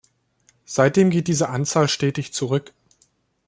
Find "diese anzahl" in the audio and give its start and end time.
1.27-1.87